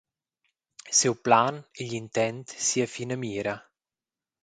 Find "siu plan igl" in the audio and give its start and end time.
0.99-1.95